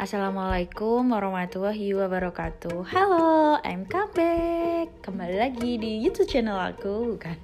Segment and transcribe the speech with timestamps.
[0.00, 2.88] Assalamualaikum warahmatullahi wabarakatuh.
[2.88, 7.36] Halo, I'm back Kembali lagi di YouTube channel aku kan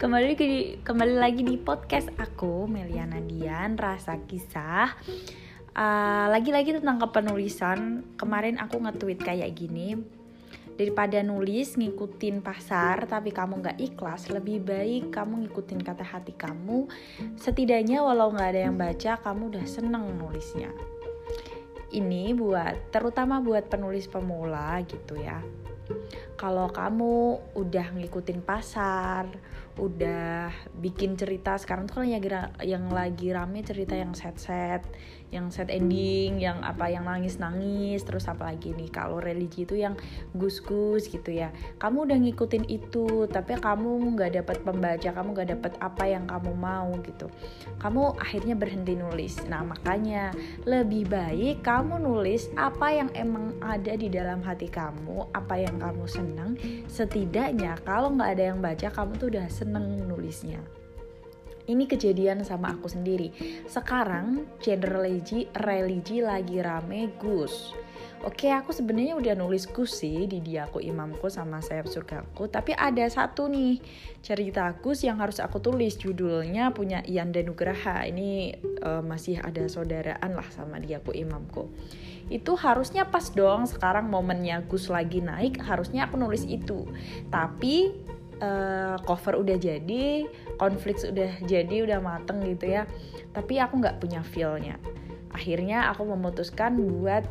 [0.00, 4.96] Kembali lagi di, kembali lagi di podcast aku Meliana Dian, Rasa Kisah.
[5.76, 8.00] Uh, Lagi-lagi tentang kepenulisan.
[8.16, 10.00] Kemarin aku nge-tweet kayak gini.
[10.80, 16.88] Daripada nulis ngikutin pasar tapi kamu gak ikhlas Lebih baik kamu ngikutin kata hati kamu.
[17.36, 20.72] Setidaknya walau gak ada yang baca kamu udah seneng nulisnya
[21.90, 25.42] ini buat terutama buat penulis pemula gitu ya.
[26.40, 29.28] Kalau kamu udah ngikutin pasar,
[29.76, 30.48] udah
[30.80, 32.24] bikin cerita sekarang tuh kan yang,
[32.64, 34.80] yang lagi rame cerita yang set-set,
[35.30, 38.90] yang set ending yang apa yang nangis nangis terus apa lagi nih?
[38.90, 39.94] Kalau religi itu yang
[40.34, 41.54] gus gus gitu ya.
[41.78, 46.52] Kamu udah ngikutin itu tapi kamu nggak dapat pembaca kamu nggak dapat apa yang kamu
[46.58, 47.30] mau gitu.
[47.78, 49.38] Kamu akhirnya berhenti nulis.
[49.46, 50.34] Nah makanya
[50.66, 56.04] lebih baik kamu nulis apa yang emang ada di dalam hati kamu apa yang kamu
[56.30, 56.54] senang
[56.86, 60.62] setidaknya kalau nggak ada yang baca kamu tuh udah seneng nulisnya
[61.70, 63.30] ini kejadian sama aku sendiri.
[63.70, 67.70] Sekarang genre religi, religi lagi rame Gus.
[68.20, 73.00] Oke, aku sebenarnya udah nulis Gus sih di Diaku Imamku sama Sayap Surgaku, tapi ada
[73.08, 73.80] satu nih
[74.20, 78.04] cerita Gus yang harus aku tulis judulnya punya Ian dan Nugraha.
[78.04, 81.72] Ini uh, masih ada saudaraan lah sama Diaku Imamku.
[82.28, 86.92] Itu harusnya pas dong sekarang momennya Gus lagi naik, harusnya aku nulis itu.
[87.32, 87.96] Tapi
[88.44, 90.28] uh, cover udah jadi,
[90.60, 92.84] konflik udah jadi, udah mateng gitu ya.
[93.32, 94.76] Tapi aku nggak punya feelnya.
[95.32, 97.24] Akhirnya aku memutuskan buat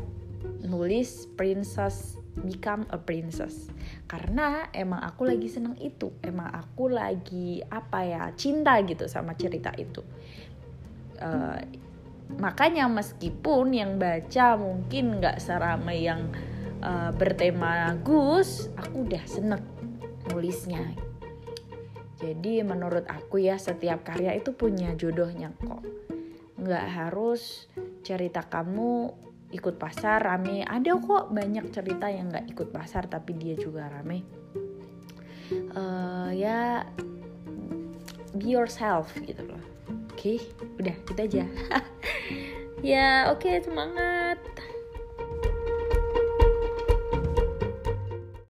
[0.63, 3.67] nulis Princess Become a Princess.
[4.07, 9.75] Karena emang aku lagi seneng itu, emang aku lagi apa ya cinta gitu sama cerita
[9.75, 10.01] itu.
[11.19, 11.59] Uh,
[12.39, 16.31] makanya meskipun yang baca mungkin nggak seramai yang
[16.79, 19.63] uh, bertema Gus, aku udah seneng
[20.31, 20.95] nulisnya.
[22.19, 25.83] Jadi menurut aku ya setiap karya itu punya jodohnya kok.
[26.59, 27.71] Nggak harus
[28.03, 29.15] cerita kamu
[29.49, 30.61] ikut pasar rame.
[30.65, 34.25] Ada kok banyak cerita yang nggak ikut pasar tapi dia juga rame.
[35.73, 36.85] Uh, ya
[38.37, 39.61] be yourself gitu loh.
[40.13, 40.37] Oke okay,
[40.77, 41.43] udah kita gitu aja.
[42.79, 44.39] Ya oke okay, semangat